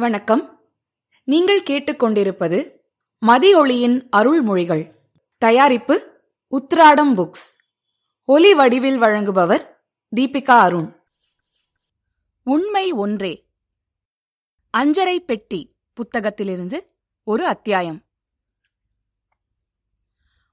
[0.00, 0.60] வணக்கம்.
[1.24, 2.70] நீங்கள் கேட்டுக்கொண்டிருப்பது
[3.26, 4.90] மதியொளியின் அருள்மொழிகள்.
[5.38, 7.48] தயாரிப்பு உத்ராடம் புக்ஸ்.
[8.24, 9.66] ஒலி வடிவில் வழங்குபவர்
[10.16, 11.02] தீபிகா அருண்.
[12.42, 13.46] உண்மை ஒன்றே.
[14.78, 16.78] அஞ்சரை பெட்டி புத்தகத்திலிருந்து
[17.24, 18.04] ஒரு அத்தியாயம்.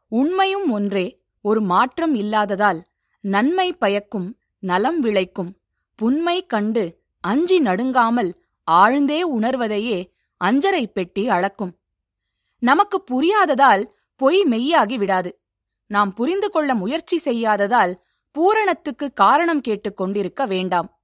[0.08, 1.24] உண்மையும் ஒன்றே.
[1.42, 2.86] ஒரு மாற்றம் இல்லாததால்
[3.20, 5.58] நன்மை பயக்கும் நலம் விளைக்கும்.
[5.96, 10.12] புன்மை கண்டு அஞ்சி நடுங்காமல் ஆழ்ந்தே உணர்வதையே
[10.44, 11.78] அஞ்சரை பெட்டி அளக்கும்.
[12.60, 15.40] நமக்கு புரியாததால் பொய் மெய்யாகி விடாது.
[15.88, 17.96] நாம் புரிந்து கொள்ள முயற்சி செய்யாததால்
[18.32, 21.00] பூரணத்துக்கு காரணம் கேட்டுக் கொண்டிருக்க வேண்டாம்.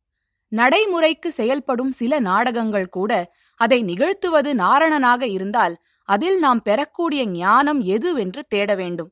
[0.47, 8.75] நடைமுறைக்கு செயல்படும் சில நாடகங்கள் கூட அதை நிகழ்த்துவது நாரணனாக இருந்தால் அதில் நாம் பெறக்கூடிய ஞானம் எதுவென்று தேட
[8.75, 9.11] வேண்டும்.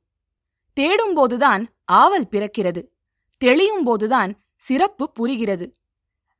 [0.79, 2.87] தேடும்போதுதான் ஆவல் பிறக்கிறது.
[3.37, 5.71] தெளியும் போதுதான் சிறப்பு புரிகிறது.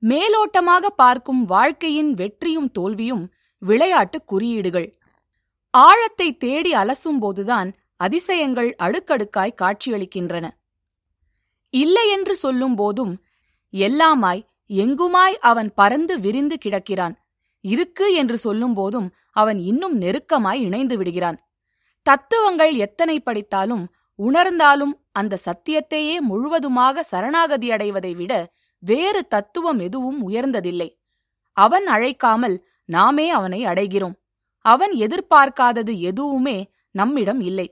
[0.02, 3.24] மேலோட்டமாக பார்க்கும் வாழ்க்கையின் வெற்றியும் தோல்வியும்
[3.62, 4.90] விளையாட்டு குறியீடுகள்.
[5.74, 10.46] ஆழத்தை தேடி அலசும்போதுதான் அதிசயங்கள் அடுக்கடுக்காய் காட்சியளிக்கின்றன.
[11.74, 13.14] இல்லை என்று சொல்லும் போதும்
[13.74, 17.16] எல்லாமாய் எங்குமாய் அவன் பறந்து விரிந்து கிடக்கிறான்.
[17.64, 21.38] இருக்கு என்று சொல்லும் போதும் அவன் இன்னும் நெருக்கமாய் இணைந்து விடுகிறான்.
[22.06, 23.86] தத்துவங்கள் எத்தனை படித்தாலும்
[24.20, 28.34] உணர்ந்தாலும் அந்த சத்தியத்தையே முழுவதுமாக சரணாகதி அடைவதை விட
[28.80, 30.90] வேறு தத்துவம் எதுவும் உயர்ந்ததில்லை.
[31.54, 34.16] அவன் அழைக்காமல் நாமே அவனை அடைகிறோம்.
[34.66, 37.68] அவன் எதிர்பார்க்காதது எதுவுமே நம்மிடம் இல்லை.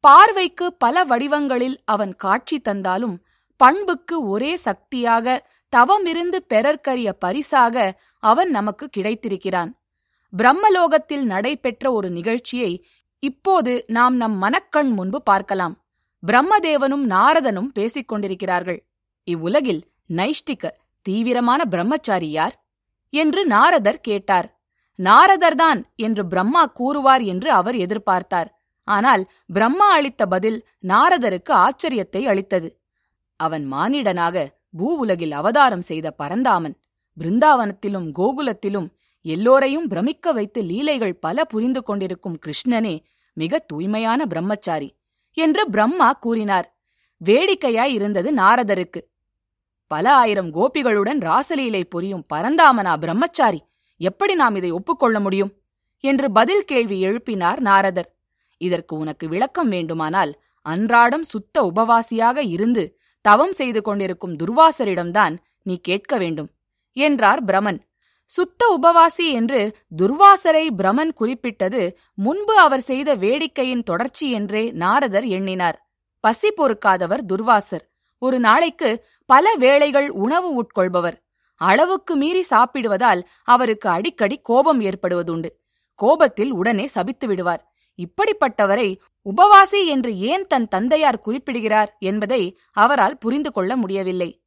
[0.00, 3.16] பார்வைக்கு பல வடிவங்களில் அவன் காட்சி தந்தாலும்
[3.56, 5.26] பண்புக்கு ஒரே சக்தியாக
[5.72, 7.76] தவமிருந்து பெறற்கரிய பரிசாக
[8.18, 9.70] அவன் நமக்கு கிடைத்திருக்கிறான்.
[10.32, 12.72] பிரம்மலோகத்தில் நடைபெற்ற ஒரு நிகழ்ச்சியை
[13.18, 15.74] இப்போது நாம் நம் மனக்கண் முன்பு பார்க்கலாம்.
[16.26, 18.80] பிரம்மதேவனும் நாரதனும் பேசிக் கொண்டிருக்கிறார்கள்
[19.28, 19.82] இவ்வுலகில்
[20.18, 20.70] நைஷ்டிக
[21.06, 22.56] தீவிரமான பிரம்மச்சாரி யார்?
[23.12, 24.48] என்று நாரதர் கேட்டார்.
[24.98, 28.50] நாரதர்தான் என்று பிரம்மா கூறுவார் என்று அவர் எதிர்பார்த்தார்.
[28.88, 32.68] ஆனால் பிரம்மா அளித்த பதில் நாரதருக்கு ஆச்சரியத்தை அளித்தது.
[33.40, 34.46] அவன் மானிடனாக
[34.78, 36.76] பூவுலகில் அவதாரம் செய்த பரந்தாமன்
[37.16, 38.88] பிருந்தாவனத்திலும் கோகுலத்திலும்
[39.24, 42.94] எல்லோரையும் பிரமிக்க வைத்து லீலைகள் பல புரிந்து கொண்டிருக்கும் கிருஷ்ணனே
[43.36, 44.88] மிக தூய்மையான பிரம்மச்சாரி
[45.36, 46.68] என்று பிரம்மா கூறினார்.
[47.20, 49.00] வேடிக்கையாய் இருந்தது நாரதருக்கு.
[49.92, 53.60] பல ஆயிரம் கோபிகளுடன் ராசலீலை புரியும் பரந்தாமனா பிரம்மச்சாரி
[54.00, 55.50] எப்படி நாம் இதை ஒப்புக்கொள்ள முடியும்?
[56.04, 58.08] என்று பதில் கேள்வி எழுப்பினார் நாரதர்.
[58.60, 60.32] இதற்கு உனக்கு விளக்கம் வேண்டுமானால்
[60.66, 62.84] அன்றாடம் சுத்த உபவாசியாக இருந்து
[63.24, 66.48] தவம் செய்து கொண்டிருக்கும் துர்வாசரிடம்தான் நீ கேட்க வேண்டும்
[66.96, 67.80] என்றார் பிரமன்.
[68.30, 69.60] சுத்த உபவாசி என்று
[69.98, 71.82] துர்வாசரை பிரமன் குறிப்பிட்டது
[72.18, 75.78] முன்பு அவர் செய்த வேடிக்கையின் தொடர்ச்சி என்றே நாரதர் எண்ணினார்.
[76.24, 77.84] பசி பொறுக்காதவர் துர்வாசர்.
[78.22, 78.90] ஒரு நாளைக்கு
[79.32, 81.16] பல வேளைகள் உணவு உட்கொள்பவர்.
[81.56, 85.48] அளவுக்கு மீறி சாப்பிடுவதால் அவருக்கு அடிக்கடி கோபம் ஏற்படுவதுண்டு.
[85.94, 87.72] கோபத்தில் உடனே சபித்து விடுவார்.
[87.98, 94.42] இப்படிப்பட்டவரை உபவாசி என்று ஏன் தன் தந்தையார் குறிப்பிடுகிறார் என்பதை அவரால் புரிந்து கொள்ள முடியவில்லை.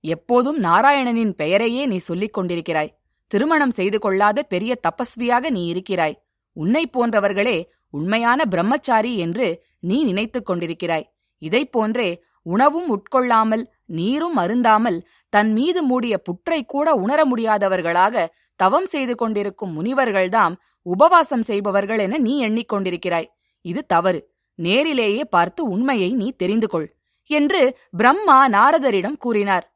[0.00, 2.90] எப்போதும் நாராயணனின் பெயரையே நீ சொல்லிக் கொண்டிருக்கிறாய்.
[3.26, 6.22] திருமணம் செய்து கொள்ளாத பெரிய தபஸ்வியாக நீ இருக்கிறாய்.
[6.52, 11.04] உன்னை போன்றவர்களே உண்மையான பிரம்மச்சாரி என்று நீ நினைத்துக் கொண்டிருக்கிறாய்.
[11.38, 14.98] இதைப் போன்றே உணவும் உட்கொள்ளாமல் நீரும் அருந்தாமல்
[15.28, 18.26] தன் மீது மூடிய புற்றை கூட உணர முடியாதவர்களாக
[18.56, 23.28] தவம் செய்து கொண்டிருக்கும் முனிவர்கள்தாம் உபவாசம் செய்பவர்கள் என நீ எண்ணிக்கொண்டிருக்கிறாய்.
[23.60, 24.20] இது தவறு.
[24.54, 26.88] நேரிலேயே பார்த்து உண்மையை நீ தெரிந்து கொள்
[27.30, 29.66] என்று பிரம்மா நாரதரிடம் கூறினார்.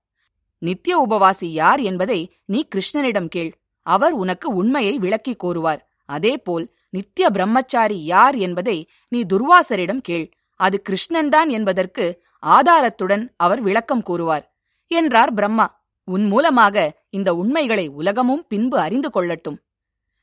[0.58, 3.52] நித்திய உபவாசி யார் என்பதை நீ கிருஷ்ணனிடம் கேள்.
[3.86, 5.82] அவர் உனக்கு உண்மையை விளக்கிக் கூறுவார்.
[6.04, 8.78] அதேபோல் நித்திய பிரம்மச்சாரி யார் என்பதை
[9.08, 10.26] நீ துர்வாசரிடம் கேள்.
[10.60, 12.04] அது கிருஷ்ணன்தான் என்பதற்கு
[12.46, 14.56] ஆதாரத்துடன் அவர் விளக்கம் கூறுவார்.
[14.86, 15.84] என்றார் பிரம்மா.
[16.04, 19.56] உன் மூலமாக இந்த உண்மைகளை உலகமும் பின்பு அறிந்து கொள்ளட்டும்.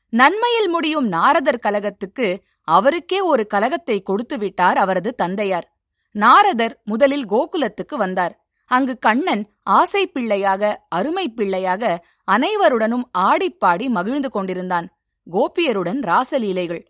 [0.08, 5.76] நன்மையில் முடியும் நாரதர் கலகத்துக்கு அவருக்கே ஒரு கலகத்தை கொடுத்து விட்டார் அவரது தந்தையார்.
[6.10, 8.46] நாரதர் முதலில் கோகுலத்துக்கு வந்தார்.
[8.66, 14.86] அங்கு கண்ணன் ஆசை பிள்ளையாக அருமை பிள்ளையாக அனைவருடனும் ஆடிப்பாடி மகிழ்ந்து கொண்டிருந்தான்.
[15.30, 16.84] கோபியருடன் ராசலீலைகள்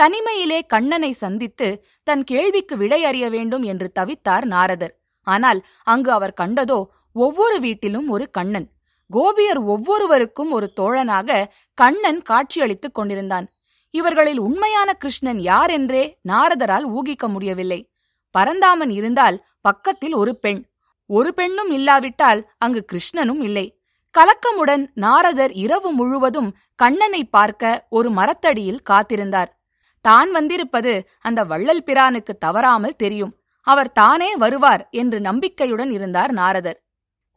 [0.00, 4.94] தனிமையிலே கண்ணனை சந்தித்து தன் கேள்விக்கு விடை அறிய வேண்டும் என்று தவித்தார் நாரதர்.
[5.22, 8.66] ஆனால் அங்கு அவர் கண்டதோ ஒவ்வொரு வீட்டிலும் ஒரு கண்ணன்.
[9.10, 11.44] கோபியர் ஒவ்வொருவருக்கும் ஒரு தோழனாக
[11.74, 13.46] கண்ணன் காட்சியளித்துக் கொண்டிருந்தான்.
[13.90, 17.80] இவர்களில் உண்மையான கிருஷ்ணன் யார் என்றே நாரதரால் ஊகிக்க முடியவில்லை.
[18.34, 20.60] பரந்தாமன் இருந்தால் பக்கத்தில் ஒரு பெண்.
[21.10, 23.66] ஒரு பெண்ணும் இல்லாவிட்டால் அங்கு கிருஷ்ணனும் இல்லை.
[24.14, 29.50] கலக்கமுடன் நாரதர் இரவு முழுவதும் கண்ணனை பார்க்க ஒரு மரத்தடியில் காத்திருந்தார்.
[30.00, 33.38] தான் வந்திருப்பது அந்த வள்ளல் பிரானுக்கு தவறாமல் தெரியும்.
[33.60, 36.78] அவர் தானே வருவார் என்று நம்பிக்கையுடன் இருந்தார் நாரதர்.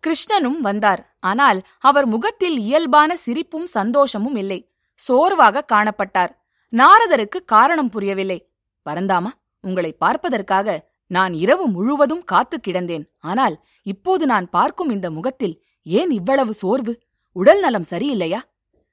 [0.03, 1.01] கிருஷ்ணனும் வந்தார்.
[1.19, 4.59] ஆனால் அவர் முகத்தில் இயல்பான சிரிப்பும் சந்தோஷமும் இல்லை.
[5.00, 6.31] சோர்வாக காணப்பட்டார்.
[6.73, 8.51] நாரதருக்கு காரணம் புரியவில்லை.
[8.85, 13.06] பரந்தாமா உங்களை பார்ப்பதற்காக நான் இரவு முழுவதும் காத்து கிடந்தேன்.
[13.19, 16.94] ஆனால் இப்போது நான் பார்க்கும் இந்த முகத்தில் ஏன் இவ்வளவு சோர்வு?
[17.35, 18.39] உடல் நலம் சரியில்லையா?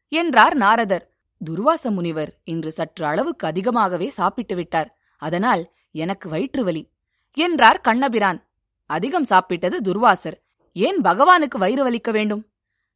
[0.09, 1.16] என்றார் நாரதர்.
[1.41, 4.99] துர்வாச முனிவர் இன்று சற்று அளவுக்கு அதிகமாகவே சாப்பிட்டு விட்டார்.
[5.19, 6.91] அதனால் எனக்கு வயிற்று வலி
[7.33, 8.47] என்றார் கண்ணபிரான்.
[8.87, 10.37] அதிகம் சாப்பிட்டது துர்வாசர்.
[10.73, 12.47] ஏன் பகவானுக்கு வயிறு வலிக்க வேண்டும்?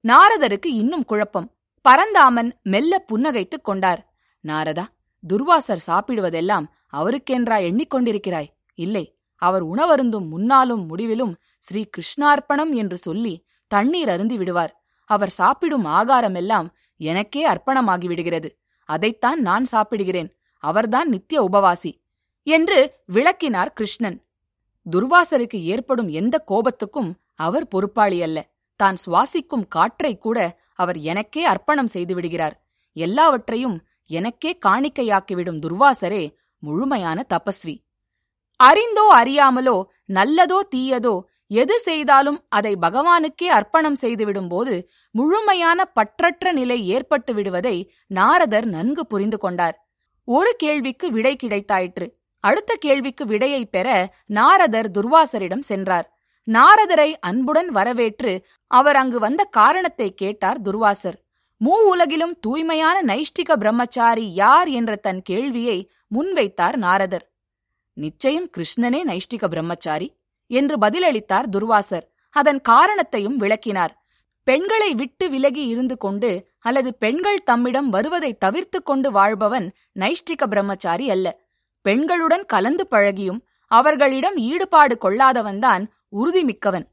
[0.08, 1.56] நாரதருக்கு இன்னும் குழப்பம்.
[1.82, 4.12] பரந்தாமன் மெல்ல புன்னகைத்துக் கொண்டார்.
[4.48, 4.86] நாரதா
[5.32, 8.48] துர்வாசர் சாப்பிடுவதெல்லாம் அவருக்கென்றா எண்ணிக்கொண்டிருக்கிறாய்.
[8.74, 14.84] இல்லை அவர் உணவருந்தும் முன்னாலும் முடிவிலும் ஸ்ரீ கிருஷ்ணார்ப்பணம் என்று சொல்லி தண்ணீர் அருந்தி விடுவார்.
[15.04, 16.68] அவர் சாப்பிடும் ஆகாரமெல்லாம்
[17.00, 18.48] எனக்கே அர்ப்பணமாகி விடுகிறது
[18.88, 20.30] அதைத்தான் நான் சாப்பிடுகிறேன்.
[20.64, 21.92] அவர்தான் நித்திய உபவாசி.
[22.46, 24.18] என்று விளக்கினார் கிருஷ்ணன்.
[24.86, 28.38] துர்வாசருக்கு ஏற்படும் எந்த கோபத்துக்கும் அவர் பொறுப்பாளி அல்ல.
[28.80, 30.38] தான் சுவாசிக்கும் காற்றை கூட
[30.74, 32.56] அவர் எனக்கே அர்ப்பணம் செய்து விடுகிறார்
[32.96, 33.76] எல்லாவற்றையும்
[34.10, 36.24] எனக்கே காணிக்கையாக்கிவிடும் துர்வாசரே
[36.62, 37.76] முழுமையான தபஸ்வி.
[38.60, 39.76] அறிந்தோ அறியாமலோ
[40.12, 41.14] நல்லதோ தீயதோ
[41.50, 44.74] எது செய்தாலும் அதை பகவானுக்கே அர்ப்பணம் செய்துவிடும்போது
[45.10, 47.76] முழுமையான பற்றற்ற நிலை ஏற்பட்டு விடுவதை
[48.06, 49.76] நாரதர் நன்கு புரிந்து கொண்டார்.
[50.24, 52.06] ஒரு கேள்விக்கு விடை கிடைத்தாயிற்று.
[52.40, 53.88] அடுத்த கேள்விக்கு விடையை பெற
[54.26, 56.06] நாரதர் துர்வாசரிடம் சென்றார்.
[56.48, 61.18] நாரதரை அன்புடன் வரவேற்று அவர் அங்கு வந்த காரணத்தை கேட்டார் துர்வாசர்.
[61.60, 65.78] மூ உலகிலும் தூய்மையான நைஷ்டிக பிரம்மச்சாரி யார் என்ற தன் கேள்வியை
[66.14, 67.26] முன்வைத்தார் நாரதர்.
[67.96, 70.08] நிச்சயம் கிருஷ்ணனே நைஷ்டிக பிரம்மச்சாரி.
[70.50, 72.06] என்று பதிலளித்தார் துர்வாசர்.
[72.30, 73.92] அதன் காரணத்தையும் விளக்கினார்.
[74.46, 79.66] பெண்களை விட்டு விலகி இருந்து கொண்டு அல்லது பெண்கள் தம்மிடம் வருவதை தவிர்த்து கொண்டு வாழ்பவன்
[80.00, 81.26] நைஷ்டிக பிரம்மச்சாரி அல்ல.
[81.84, 86.86] பெண்களுடன் கலந்து பழகியும் அவர்களிடம் ஈடுபாடு கொள்ளாதவன்தான் உறுதிமிக்கவன்.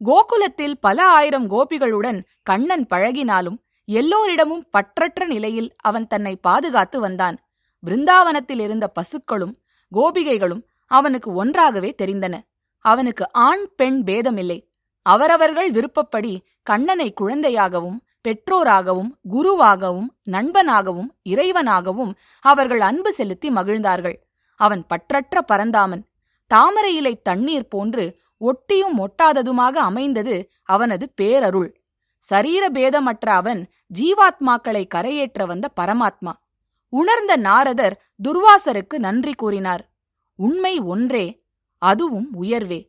[0.00, 3.58] கோகுலத்தில் பல ஆயிரம் கோபிகளுடன் கண்ணன் பழகினாலும்
[3.88, 7.36] எல்லோரிடமும் பற்றற்ற நிலையில் அவன் தன்னை பாதுகாத்து வந்தான்.
[7.86, 9.54] பிருந்தாவனத்தில் இருந்த பசுக்களும்
[9.92, 12.34] கோபிகைகளும் அவனுக்கு ஒன்றாகவே தெரிந்தன.
[12.84, 14.58] அவனுக்கு ஆண் பெண் பேதமில்லை.
[15.02, 16.32] அவரவர்கள் விருப்பப்படி
[16.62, 24.16] கண்ணனை குழந்தையாகவும் பெற்றோராகவும் குருவாகவும் நண்பனாகவும் இறைவனாகவும் அவர்கள் அன்பு செலுத்தி மகிழ்ந்தார்கள்.
[24.60, 26.04] அவன் பற்றற்ற பரந்தாமன்.
[26.46, 28.04] தாமரை இலை தண்ணீர் போன்று
[28.40, 31.70] ஒட்டியும் ஒட்டாததுமாக அமைந்தது அவனது பேரருள்.
[32.18, 33.60] சரீர பேதமற்ற அவன்
[33.98, 36.32] ஜீவாத்மாக்களை கரையேற்ற வந்த பரமாத்மா.
[36.88, 39.84] உணர்ந்த நாரதர் துர்வாசருக்கு நன்றி கூறினார்.
[40.36, 41.26] உண்மை ஒன்றே
[41.84, 42.80] அதுவும் உயர்வே.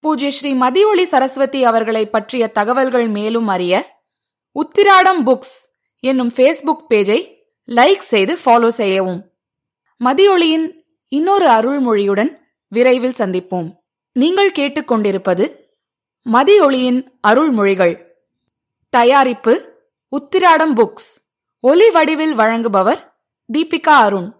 [0.00, 4.02] பூஜ்ய ஸ்ரீ மதியொளி சரஸ்வதி அவர்களை பற்றிய தகவல்கள் மேலும் அறிய
[4.54, 5.56] உத்திராடம் புக்ஸ்
[6.00, 7.20] என்னும் ஃபேஸ்புக் பேஜை
[7.68, 9.20] லைக் செய்து ஃபாலோ செய்யவும்.
[10.04, 10.66] மதியொளியின்
[11.08, 12.30] இன்னொரு அருள்மொழியுடன்
[12.68, 13.76] விரைவில் சந்திப்போம்.
[14.12, 15.44] நீங்கள் கேட்டுக்கொண்டிருப்பது
[16.26, 17.94] மதியொளியின் அருள்மொழிகள்.
[18.90, 19.54] தயாரிப்பு
[20.12, 21.10] உத்திராடம் புக்ஸ்.
[21.60, 23.00] ஒலி வடிவில் வழங்குபவர்
[23.52, 24.39] தீபிகா அருண்.